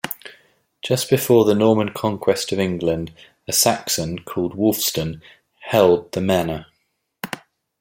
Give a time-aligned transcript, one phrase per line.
[0.83, 3.13] Just before the Norman conquest of England
[3.47, 5.21] a Saxon called Wulfstan
[5.59, 6.65] held the manor.